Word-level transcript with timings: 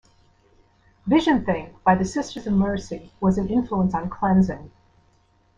"Vision 1.05 1.45
Thing" 1.45 1.75
by 1.83 1.93
The 1.93 2.05
Sisters 2.05 2.47
of 2.47 2.53
Mercy 2.53 3.11
was 3.19 3.37
an 3.37 3.49
influence 3.49 3.93
on 3.93 4.09
"Cleansing". 4.09 4.71